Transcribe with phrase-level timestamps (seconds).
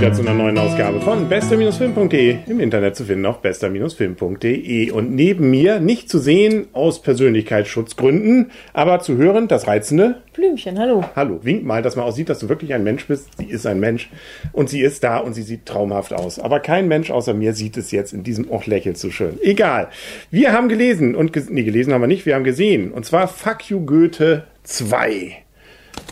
[0.00, 5.50] wieder zu einer neuen Ausgabe von bester-film.de im Internet zu finden auf bester-film.de und neben
[5.50, 11.02] mir nicht zu sehen aus Persönlichkeitsschutzgründen, aber zu hören das reizende Blümchen, hallo.
[11.16, 13.28] Hallo, wink mal, dass man aussieht, dass du wirklich ein Mensch bist.
[13.38, 14.08] Sie ist ein Mensch
[14.52, 16.38] und sie ist da und sie sieht traumhaft aus.
[16.38, 19.40] Aber kein Mensch außer mir sieht es jetzt in diesem Och lächelt so schön.
[19.42, 19.88] Egal.
[20.30, 23.26] Wir haben gelesen und ges nee, gelesen haben wir nicht, wir haben gesehen und zwar
[23.26, 25.47] Fuck You Goethe 2.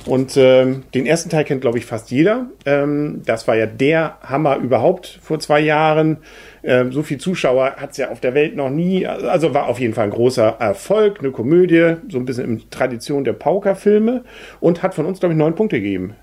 [0.07, 2.47] Und ähm, den ersten Teil kennt, glaube ich, fast jeder.
[2.65, 6.19] Ähm, das war ja der Hammer überhaupt vor zwei Jahren.
[6.63, 9.05] Ähm, so viel Zuschauer hat es ja auf der Welt noch nie.
[9.07, 13.25] Also war auf jeden Fall ein großer Erfolg, eine Komödie, so ein bisschen in Tradition
[13.25, 14.25] der Pauker-Filme
[14.61, 16.15] und hat von uns, glaube ich, neun Punkte gegeben.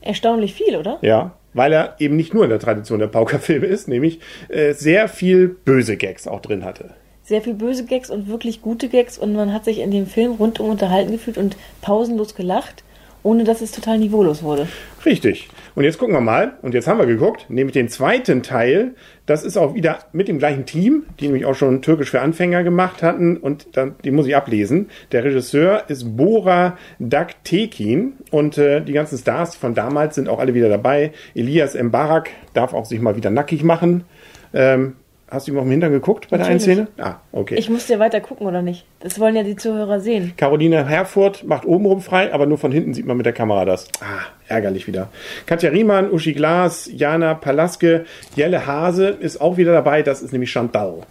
[0.00, 0.98] Erstaunlich viel, oder?
[1.02, 5.08] Ja, weil er eben nicht nur in der Tradition der Pauker-Filme ist, nämlich äh, sehr
[5.08, 6.90] viel böse Gags auch drin hatte
[7.22, 10.32] sehr viel böse Gags und wirklich gute Gags und man hat sich in dem Film
[10.32, 12.82] rundum unterhalten gefühlt und pausenlos gelacht
[13.22, 14.66] ohne dass es total niveaulos wurde.
[15.04, 15.48] Richtig.
[15.74, 16.54] Und jetzt gucken wir mal.
[16.62, 18.94] Und jetzt haben wir geguckt, nämlich den zweiten Teil.
[19.26, 22.62] Das ist auch wieder mit dem gleichen Team, die nämlich auch schon Türkisch für Anfänger
[22.62, 23.36] gemacht hatten.
[23.36, 24.90] Und dann, die muss ich ablesen.
[25.12, 28.14] Der Regisseur ist Bora Daktekin.
[28.30, 31.12] Und äh, die ganzen Stars von damals sind auch alle wieder dabei.
[31.34, 34.04] Elias Mbarak darf auch sich mal wieder nackig machen.
[34.52, 34.96] Ähm,
[35.30, 36.64] Hast du ihm auf dem Hintern geguckt bei Natürlich.
[36.64, 37.06] der einen Szene?
[37.08, 37.54] Ah, okay.
[37.54, 38.84] Ich musste ja weiter gucken, oder nicht?
[38.98, 40.32] Das wollen ja die Zuhörer sehen.
[40.36, 43.86] Caroline Herfurth macht obenrum frei, aber nur von hinten sieht man mit der Kamera das.
[44.00, 45.08] Ah, ärgerlich wieder.
[45.46, 50.02] Katja Riemann, Uschi Glas, Jana Palaske, Jelle Hase ist auch wieder dabei.
[50.02, 51.02] Das ist nämlich Chantal.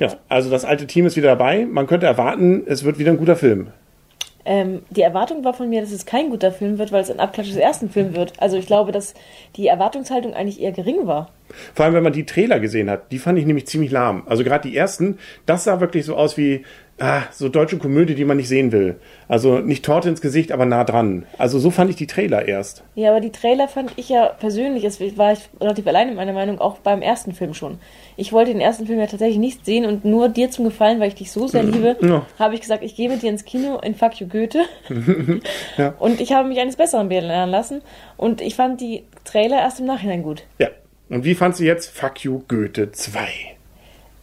[0.00, 1.64] Ja, also das alte Team ist wieder dabei.
[1.64, 3.68] Man könnte erwarten, es wird wieder ein guter Film.
[4.50, 7.20] Ähm, die Erwartung war von mir, dass es kein guter Film wird, weil es ein
[7.20, 8.32] Abklatsch des ersten Films wird.
[8.38, 9.12] Also ich glaube, dass
[9.56, 11.28] die Erwartungshaltung eigentlich eher gering war.
[11.74, 14.22] Vor allem, wenn man die Trailer gesehen hat, die fand ich nämlich ziemlich lahm.
[14.24, 16.64] Also gerade die ersten, das sah wirklich so aus wie
[16.98, 18.96] ah, so deutsche Komödie, die man nicht sehen will.
[19.28, 21.26] Also nicht Torte ins Gesicht, aber nah dran.
[21.38, 22.84] Also so fand ich die Trailer erst.
[22.94, 26.32] Ja, aber die Trailer fand ich ja persönlich, das war ich relativ allein in meiner
[26.32, 27.78] Meinung, auch beim ersten Film schon.
[28.16, 31.08] Ich wollte den ersten Film ja tatsächlich nicht sehen und nur dir zum Gefallen, weil
[31.08, 31.72] ich dich so sehr mhm.
[31.72, 32.26] liebe, ja.
[32.38, 34.64] habe ich gesagt, ich gehe mit dir ins Kino in Fuck You Goethe.
[35.76, 35.94] ja.
[35.98, 37.82] Und ich habe mich eines Besseren belehren lassen
[38.16, 40.44] und ich fand die Trailer erst im Nachhinein gut.
[40.58, 40.68] Ja.
[41.10, 43.28] Und wie fandst du jetzt Fuck You Goethe 2?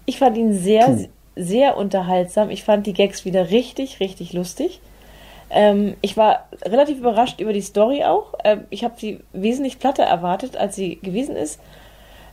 [0.06, 1.08] Ich fand ihn sehr, Puh.
[1.36, 2.50] Sehr unterhaltsam.
[2.50, 4.82] Ich fand die Gags wieder richtig, richtig lustig.
[5.50, 8.34] Ähm, ich war relativ überrascht über die Story auch.
[8.44, 11.60] Ähm, ich habe sie wesentlich platter erwartet, als sie gewesen ist.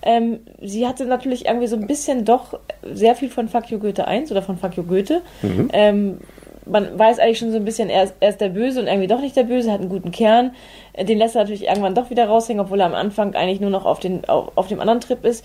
[0.02, 4.06] Ähm, sie hatte natürlich irgendwie so ein bisschen doch sehr viel von Fuck You Goethe
[4.06, 5.22] 1 oder von Fuck You Goethe.
[5.42, 5.68] Mhm.
[5.72, 6.18] Ähm,
[6.66, 9.08] man weiß eigentlich schon so ein bisschen, er ist, er ist, der Böse und irgendwie
[9.08, 10.52] doch nicht der Böse, hat einen guten Kern.
[11.00, 13.84] Den lässt er natürlich irgendwann doch wieder raushängen, obwohl er am Anfang eigentlich nur noch
[13.84, 15.44] auf, den, auf, auf dem anderen Trip ist.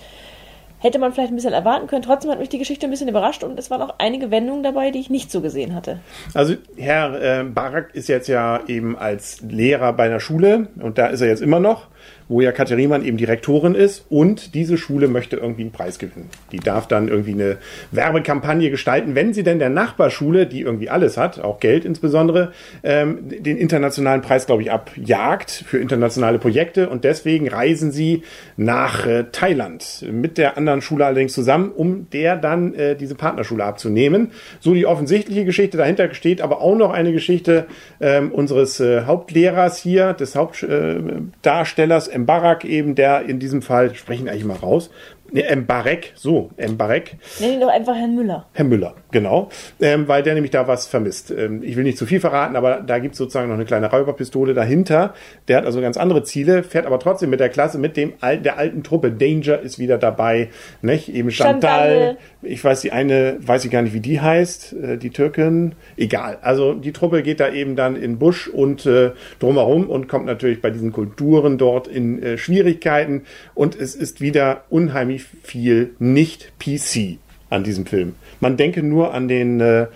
[0.79, 2.03] Hätte man vielleicht ein bisschen erwarten können.
[2.03, 4.91] Trotzdem hat mich die Geschichte ein bisschen überrascht und es waren auch einige Wendungen dabei,
[4.91, 5.99] die ich nicht so gesehen hatte.
[6.33, 11.07] Also Herr äh, Barak ist jetzt ja eben als Lehrer bei einer Schule und da
[11.07, 11.87] ist er jetzt immer noch
[12.29, 16.29] wo ja Katja Riemann eben Direktorin ist und diese Schule möchte irgendwie einen Preis gewinnen.
[16.51, 17.57] Die darf dann irgendwie eine
[17.91, 22.51] Werbekampagne gestalten, wenn sie denn der Nachbarschule, die irgendwie alles hat, auch Geld insbesondere,
[22.83, 28.23] ähm, den internationalen Preis, glaube ich, abjagt für internationale Projekte und deswegen reisen sie
[28.57, 33.63] nach äh, Thailand mit der anderen Schule allerdings zusammen, um der dann äh, diese Partnerschule
[33.63, 34.31] abzunehmen.
[34.59, 37.67] So die offensichtliche Geschichte dahinter steht aber auch noch eine Geschichte
[38.01, 44.45] ähm, unseres äh, Hauptlehrers hier, des Hauptdarstellers Mbarak eben, der in diesem Fall, sprechen eigentlich
[44.45, 44.89] mal raus,
[45.31, 47.17] Ne, Mbarek, so, Mbarek.
[47.39, 48.45] Nenn ihn doch einfach Herrn Müller.
[48.53, 49.49] Herr Müller, genau.
[49.81, 51.31] Ähm, weil der nämlich da was vermisst.
[51.31, 53.91] Ähm, ich will nicht zu viel verraten, aber da gibt es sozusagen noch eine kleine
[53.91, 55.13] Räuberpistole dahinter.
[55.47, 58.57] Der hat also ganz andere Ziele, fährt aber trotzdem mit der Klasse, mit dem der
[58.57, 59.11] alten Truppe.
[59.11, 60.49] Danger ist wieder dabei.
[60.81, 61.09] Nicht?
[61.13, 61.57] Eben Chantal.
[61.59, 62.17] Chantal.
[62.41, 65.73] Ich weiß, die eine, weiß ich gar nicht, wie die heißt, äh, die Türkin.
[65.97, 66.37] Egal.
[66.41, 70.61] Also die Truppe geht da eben dann in Busch und äh, drumherum und kommt natürlich
[70.61, 73.23] bei diesen Kulturen dort in äh, Schwierigkeiten.
[73.53, 77.17] Und es ist wieder unheimlich unheimlich viel nicht PC
[77.49, 78.15] an diesem Film.
[78.39, 79.87] Man denke nur an den äh,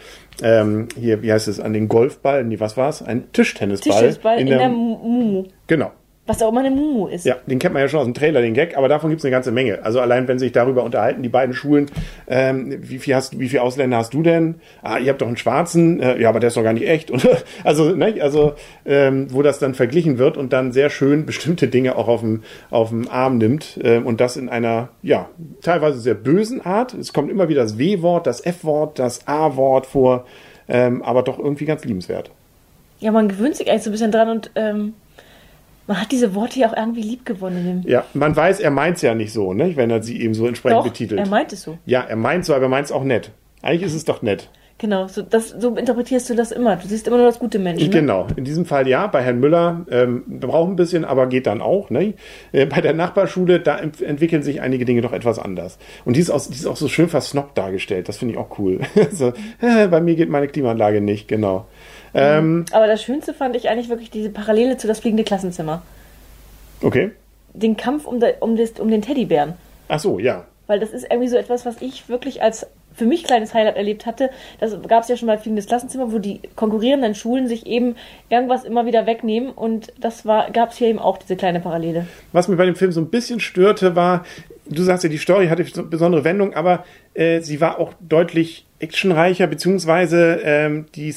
[0.41, 3.01] ähm, hier, wie heißt es, an den Golfball, nee, was war es?
[3.01, 3.91] Ein Tischtennisball.
[3.91, 5.45] Tischtennisball in, in der, der Mumu.
[5.67, 5.91] Genau.
[6.31, 7.25] Was auch immer eine Mumu ist.
[7.25, 9.25] Ja, den kennt man ja schon aus dem Trailer, den Gag, aber davon gibt es
[9.25, 9.83] eine ganze Menge.
[9.83, 11.87] Also allein, wenn sich darüber unterhalten, die beiden Schulen,
[12.25, 14.55] ähm, wie viel hast wie viel Ausländer hast du denn?
[14.81, 17.11] Ah, ihr habt doch einen Schwarzen, äh, ja, aber der ist doch gar nicht echt.
[17.11, 17.27] Und,
[17.65, 18.53] also, ne, also
[18.85, 22.43] ähm, wo das dann verglichen wird und dann sehr schön bestimmte Dinge auch auf dem,
[22.69, 25.27] auf dem Arm nimmt äh, und das in einer, ja,
[25.61, 26.93] teilweise sehr bösen Art.
[26.93, 30.25] Es kommt immer wieder das W-Wort, das F-Wort, das A-Wort vor,
[30.69, 32.31] ähm, aber doch irgendwie ganz liebenswert.
[33.01, 34.93] Ja, man gewöhnt sich eigentlich so ein bisschen dran und ähm
[35.87, 37.83] man hat diese Worte ja auch irgendwie lieb gewonnen.
[37.87, 39.75] Ja, man weiß, er meint es ja nicht so, ne?
[39.75, 41.19] wenn er sie eben so entsprechend doch, betitelt.
[41.19, 41.77] Er meint es so.
[41.85, 43.31] Ja, er meint so, aber er meint es auch nett.
[43.61, 44.49] Eigentlich ist es doch nett.
[44.81, 46.75] Genau, so, das, so interpretierst du das immer.
[46.75, 47.91] Du siehst immer nur das gute Menschen.
[47.91, 47.93] Ne?
[47.93, 49.05] Genau, in diesem Fall ja.
[49.05, 51.91] Bei Herrn Müller ähm, braucht ein bisschen, aber geht dann auch.
[51.91, 52.15] Ne?
[52.51, 55.77] Äh, bei der Nachbarschule, da ent entwickeln sich einige Dinge doch etwas anders.
[56.03, 58.09] Und die ist auch, die ist auch so schön versnobbt dargestellt.
[58.09, 58.79] Das finde ich auch cool.
[59.11, 61.67] so, äh, bei mir geht meine Klimaanlage nicht, genau.
[62.13, 65.81] Ähm, Aber das Schönste fand ich eigentlich wirklich diese Parallele zu das fliegende Klassenzimmer.
[66.81, 67.11] okay.
[67.53, 69.55] Den Kampf um, de, um, des, um den Teddybären.
[69.89, 70.45] Ach so, ja.
[70.67, 74.05] Weil das ist irgendwie so etwas, was ich wirklich als für mich kleines Highlight erlebt
[74.05, 74.29] hatte.
[74.59, 77.95] Das gab es ja schon mal fliegendes Klassenzimmer, wo die konkurrierenden Schulen sich eben
[78.29, 79.49] irgendwas immer wieder wegnehmen.
[79.51, 82.07] Und das gab es hier eben auch, diese kleine Parallele.
[82.31, 84.25] Was mir bei dem Film so ein bisschen störte, war,
[84.67, 88.65] du sagst ja, die Story hatte eine besondere Wendung, aber äh, sie war auch deutlich
[88.81, 91.13] actionreicher, beziehungsweise ähm, die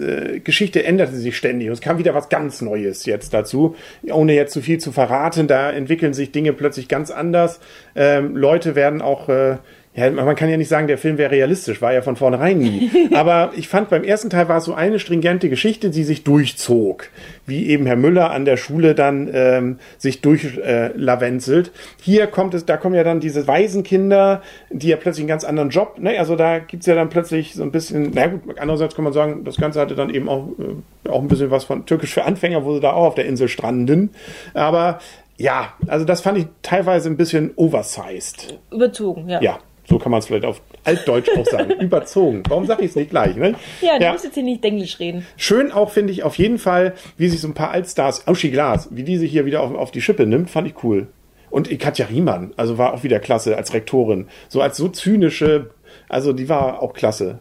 [0.00, 3.76] äh, Geschichte änderte sich ständig und es kam wieder was ganz Neues jetzt dazu,
[4.10, 5.48] ohne jetzt zu viel zu verraten.
[5.48, 7.60] Da entwickeln sich Dinge plötzlich ganz anders.
[7.94, 9.56] Ähm, Leute werden auch äh,
[9.98, 12.88] ja, man kann ja nicht sagen, der Film wäre realistisch, war ja von vornherein nie.
[13.14, 17.08] Aber ich fand, beim ersten Teil war es so eine stringente Geschichte, die sich durchzog.
[17.46, 21.68] Wie eben Herr Müller an der Schule dann ähm, sich durchlavenzelt.
[21.68, 25.42] Äh, Hier kommt es, da kommen ja dann diese Waisenkinder, die ja plötzlich einen ganz
[25.42, 26.16] anderen Job, ne?
[26.16, 29.42] Also da gibt's ja dann plötzlich so ein bisschen, na gut, andererseits kann man sagen,
[29.42, 32.64] das Ganze hatte dann eben auch, äh, auch ein bisschen was von Türkisch für Anfänger,
[32.64, 34.10] wo sie da auch auf der Insel stranden.
[34.54, 35.00] Aber
[35.38, 38.58] ja, also das fand ich teilweise ein bisschen oversized.
[38.70, 39.40] Überzogen, ja.
[39.40, 41.70] Ja, so kann man es vielleicht auf Altdeutsch auch sagen.
[41.80, 42.42] Überzogen.
[42.48, 43.36] Warum sage ich es nicht gleich?
[43.36, 43.54] Ne?
[43.80, 44.12] Ja, du ja.
[44.12, 45.26] musst jetzt hier nicht Englisch reden.
[45.36, 48.88] Schön auch, finde ich, auf jeden Fall, wie sich so ein paar Altstars, Uschi Glas,
[48.90, 51.08] wie die sich hier wieder auf, auf die Schippe nimmt, fand ich cool.
[51.50, 54.28] Und Katja Riemann, also war auch wieder klasse als Rektorin.
[54.48, 55.70] So als so zynische,
[56.08, 57.38] also die war auch klasse.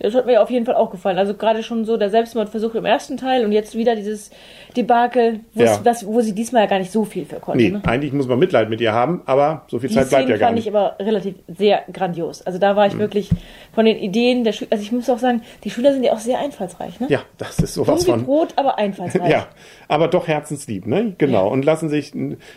[0.00, 1.18] Das hat mir auf jeden Fall auch gefallen.
[1.18, 4.30] Also gerade schon so der Selbstmordversuch im ersten Teil und jetzt wieder dieses
[4.76, 5.78] Debakel, ja.
[5.82, 7.64] das, wo sie diesmal ja gar nicht so viel für konnte.
[7.64, 7.82] Nee, ne?
[7.84, 10.52] eigentlich muss man Mitleid mit ihr haben, aber so viel Die Zeit bleibt ja gar
[10.52, 10.66] nicht.
[10.66, 12.42] Die fand ich aber relativ sehr grandios.
[12.42, 13.00] Also da war ich hm.
[13.00, 13.30] wirklich
[13.72, 16.18] von den Ideen der Schüler, also ich muss auch sagen, die Schüler sind ja auch
[16.18, 17.00] sehr einfallsreich.
[17.00, 17.08] Ne?
[17.10, 18.24] Ja, das ist sowas von...
[18.24, 19.28] Brot, aber einfallsreich.
[19.30, 19.48] ja,
[19.88, 21.14] aber doch herzenslieb, ne?
[21.18, 21.46] Genau.
[21.46, 21.52] Ja.
[21.52, 22.12] Und lassen sich,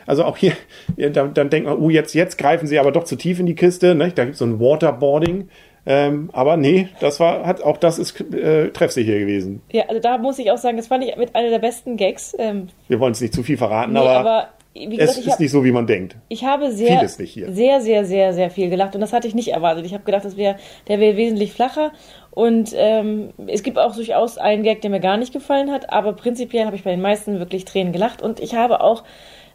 [0.05, 0.53] also auch hier,
[0.95, 3.55] dann, dann denkt man, oh, jetzt, jetzt greifen sie aber doch zu tief in die
[3.55, 4.11] Kiste, ne?
[4.13, 5.49] Da gibt es so ein Waterboarding
[5.85, 9.61] ähm, aber nee, das war, hat auch das ist äh, treffsicher gewesen.
[9.71, 12.35] Ja, also da muss ich auch sagen, das fand ich mit einer der besten Gags.
[12.37, 15.39] Ähm, Wir wollen es nicht zu viel verraten, nee, aber, aber gesagt, es ist hab,
[15.39, 16.15] nicht so, wie man denkt.
[16.29, 19.85] Ich habe sehr, sehr, sehr, sehr, sehr viel gelacht und das hatte ich nicht erwartet.
[19.85, 20.55] Ich habe gedacht, das wäre,
[20.87, 21.91] der wäre wesentlich flacher
[22.29, 26.13] und ähm, es gibt auch durchaus einen Gag, der mir gar nicht gefallen hat, aber
[26.13, 29.03] prinzipiell habe ich bei den meisten wirklich Tränen gelacht und ich habe auch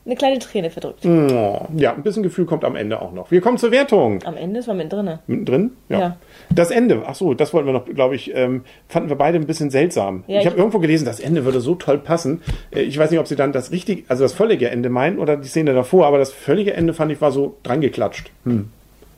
[0.06, 1.05] eine kleine Träne verdrückt.
[1.05, 3.31] Ja, ein bisschen Gefühl kommt am Ende auch noch.
[3.31, 4.23] Wir kommen zur Wertung.
[4.25, 5.19] Am Ende ist man mittendrin.
[5.26, 5.73] Mittendrin?
[5.88, 5.99] Ja.
[5.99, 6.17] ja.
[6.55, 9.47] Das Ende, ach so, das wollten wir noch, glaube ich, ähm, fanden wir beide ein
[9.47, 10.23] bisschen seltsam.
[10.29, 12.41] Ja, ich, habe irgendwo gelesen, das Ende würde so toll passen.
[12.75, 15.37] Äh, ich weiß nicht, ob sie dann das richtige, also das völlige Ende meinen oder
[15.37, 18.31] die Szene davor, aber das völlige Ende fand ich war so dran geklatscht.
[18.44, 18.70] Hm.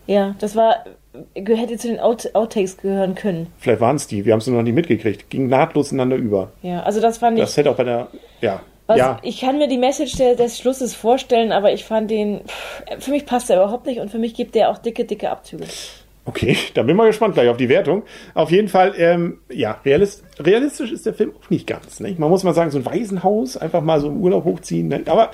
[0.07, 0.85] Ja, das war,
[1.35, 3.49] hätte zu den Out Outtakes gehören können.
[3.59, 5.29] Vielleicht waren es die, wir haben es noch nicht mitgekriegt.
[5.29, 6.51] Ging nahtlos ineinander über.
[6.63, 7.45] Ja, also das fand ich.
[7.45, 8.09] Das hätte auch bei der,
[8.41, 8.63] ja.
[8.89, 9.19] Was, ja.
[9.23, 12.41] Ich kann mir die Message des Schlusses vorstellen, aber ich fand den,
[12.99, 15.65] für mich passt er überhaupt nicht und für mich gibt der auch dicke, dicke Abzüge.
[16.25, 18.03] Okay, da bin ich mal gespannt gleich auf die Wertung.
[18.33, 22.01] Auf jeden Fall, ähm, ja, realist, realistisch ist der Film auch nicht ganz.
[22.01, 22.15] Ne?
[22.17, 24.89] Man muss mal sagen, so ein Waisenhaus, einfach mal so im Urlaub hochziehen.
[24.89, 25.03] Ne?
[25.05, 25.33] Aber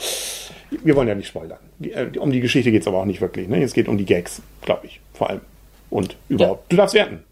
[0.82, 1.60] wir wollen ja nicht spoilern.
[1.80, 3.46] Äh, um die Geschichte geht es aber auch nicht wirklich.
[3.46, 3.62] Ne?
[3.62, 5.42] Es geht um die Gags, glaube ich, vor allem.
[5.90, 6.62] Und überhaupt.
[6.62, 6.66] Ja.
[6.70, 7.22] Du darfst werten.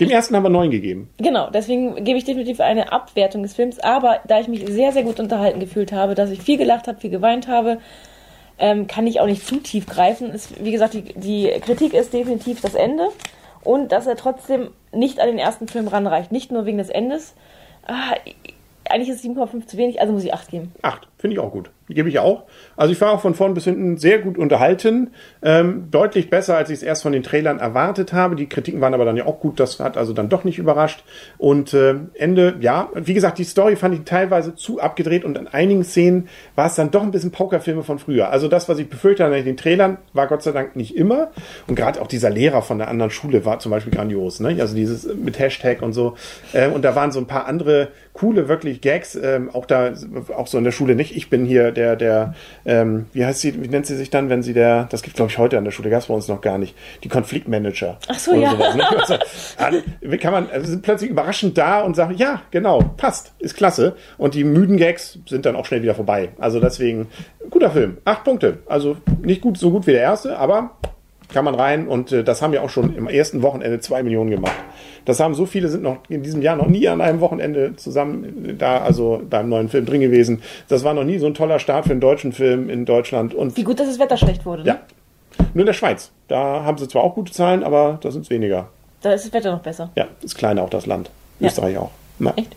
[0.00, 1.10] Dem ersten haben wir neun gegeben.
[1.18, 3.78] Genau, deswegen gebe ich definitiv eine Abwertung des Films.
[3.78, 7.00] Aber da ich mich sehr, sehr gut unterhalten gefühlt habe, dass ich viel gelacht habe,
[7.00, 7.78] viel geweint habe,
[8.58, 10.30] ähm, kann ich auch nicht zu tief greifen.
[10.30, 13.08] Es, wie gesagt, die, die Kritik ist definitiv das Ende
[13.64, 16.32] und dass er trotzdem nicht an den ersten Film ranreicht.
[16.32, 17.34] Nicht nur wegen des Endes.
[17.86, 18.14] Ah,
[18.88, 20.72] eigentlich ist 7,5 zu wenig, also muss ich 8 geben.
[20.82, 21.70] 8, finde ich auch gut.
[21.88, 22.46] Gebe ich auch.
[22.76, 25.10] Also ich war auch von vorn bis hinten sehr gut unterhalten.
[25.40, 28.34] Ähm, deutlich besser, als ich es erst von den Trailern erwartet habe.
[28.34, 29.60] Die Kritiken waren aber dann ja auch gut.
[29.60, 31.04] Das hat also dann doch nicht überrascht.
[31.38, 35.46] Und äh, Ende, ja, wie gesagt, die Story fand ich teilweise zu abgedreht und an
[35.46, 38.30] einigen Szenen war es dann doch ein bisschen Pokerfilme von früher.
[38.30, 41.30] Also das, was ich befürchtet hatte in den Trailern, war Gott sei Dank nicht immer.
[41.68, 44.40] Und gerade auch dieser Lehrer von der anderen Schule war zum Beispiel grandios.
[44.40, 44.56] Ne?
[44.58, 46.16] Also dieses mit Hashtag und so.
[46.52, 49.14] Äh, und da waren so ein paar andere coole, wirklich Gags.
[49.14, 49.92] Ähm, auch da,
[50.36, 51.11] auch so in der Schule nicht.
[51.14, 54.42] Ich bin hier der, der, ähm, wie heißt sie, wie nennt sie sich dann, wenn
[54.42, 56.40] sie der, das gibt glaube ich heute an der Schule, gab es bei uns noch
[56.40, 57.98] gar nicht, die Konfliktmanager.
[58.08, 58.50] Ach so, ja.
[58.52, 59.18] Sowas, ne?
[59.56, 63.56] also, wie kann man, also sind plötzlich überraschend da und sagen, ja, genau, passt, ist
[63.56, 63.96] klasse.
[64.18, 66.30] Und die müden Gags sind dann auch schnell wieder vorbei.
[66.38, 67.08] Also deswegen,
[67.50, 67.98] guter Film.
[68.04, 68.58] Acht Punkte.
[68.66, 70.76] Also nicht gut, so gut wie der erste, aber
[71.32, 74.30] kann man rein und äh, das haben ja auch schon im ersten Wochenende zwei Millionen
[74.30, 74.54] gemacht.
[75.04, 78.56] Das haben so viele sind noch in diesem Jahr noch nie an einem Wochenende zusammen
[78.58, 80.42] da, also beim neuen Film drin gewesen.
[80.68, 83.34] Das war noch nie so ein toller Start für einen deutschen Film in Deutschland.
[83.34, 84.62] Und Wie gut, dass das Wetter schlecht wurde.
[84.62, 84.68] Ne?
[84.68, 84.80] Ja.
[85.54, 86.12] Nur in der Schweiz.
[86.28, 88.68] Da haben sie zwar auch gute Zahlen, aber da sind es weniger.
[89.00, 89.90] Da ist das Wetter noch besser.
[89.96, 91.10] Ja, ist kleiner auch das Land.
[91.40, 91.48] Ja.
[91.48, 91.90] Österreich auch.
[92.18, 92.32] Na.
[92.36, 92.54] Echt?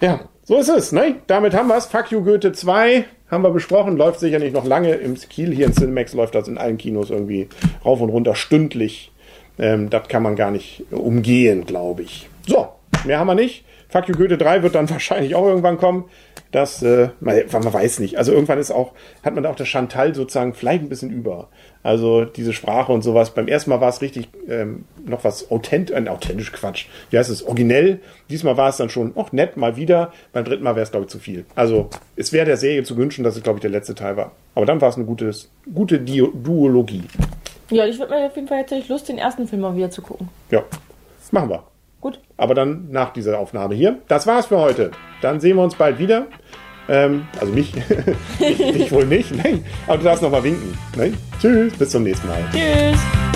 [0.00, 0.92] Ja, so ist es.
[0.92, 1.16] Ne?
[1.26, 1.86] Damit haben wir es.
[1.86, 3.96] Fuck You Goethe 2 haben wir besprochen.
[3.96, 4.94] Läuft sicherlich noch lange.
[4.94, 7.48] Im Kiel hier in Cinemax läuft das in allen Kinos irgendwie
[7.84, 9.12] rauf und runter stündlich.
[9.58, 12.28] Ähm, das kann man gar nicht umgehen, glaube ich.
[12.46, 12.68] So,
[13.04, 13.64] mehr haben wir nicht.
[13.88, 16.04] Fuck You Goethe 3 wird dann wahrscheinlich auch irgendwann kommen.
[16.50, 18.16] Das, äh, man, man weiß nicht.
[18.16, 18.92] Also irgendwann ist auch,
[19.22, 21.48] hat man auch das Chantal sozusagen vielleicht ein bisschen über.
[21.82, 23.34] Also diese Sprache und sowas.
[23.34, 26.86] Beim ersten Mal war es richtig ähm, noch was authent, äh, authentisch Quatsch.
[27.10, 27.42] Wie heißt es?
[27.42, 28.00] Originell.
[28.30, 30.12] Diesmal war es dann schon auch nett mal wieder.
[30.32, 31.44] Beim dritten Mal wäre es glaube ich zu viel.
[31.54, 34.32] Also es wäre der Serie zu wünschen, dass es glaube ich der letzte Teil war.
[34.54, 37.04] Aber dann war es eine gutes, gute Dio Duologie.
[37.70, 39.90] Ja, ich würde mir auf jeden Fall jetzt echt Lust, den ersten Film mal wieder
[39.90, 40.28] zu gucken.
[40.50, 40.62] Ja,
[41.30, 41.67] machen wir.
[42.00, 42.20] Gut.
[42.36, 43.98] Aber dann nach dieser Aufnahme hier.
[44.08, 44.90] Das war's für heute.
[45.20, 46.26] Dann sehen wir uns bald wieder.
[46.88, 47.74] Ähm, also mich.
[48.38, 49.34] ich, ich wohl nicht.
[49.34, 49.64] Nein.
[49.86, 50.76] Aber du darfst noch mal winken.
[50.96, 51.16] Nein.
[51.40, 51.74] Tschüss.
[51.74, 52.44] Bis zum nächsten Mal.
[52.52, 53.27] Tschüss.